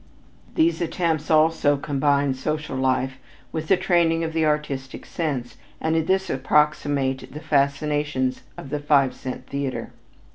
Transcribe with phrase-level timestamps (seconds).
[0.55, 3.17] These attempts also combine social life
[3.51, 8.79] with the training of the artistic sense and in this approximate the fascinations of the
[8.79, 9.93] five cent theater.